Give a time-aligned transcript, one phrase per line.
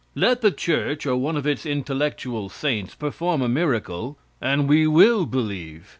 [0.15, 5.27] Let the church, or one of its intellectual saints, perform a miracle, and we will
[5.27, 5.89] believe.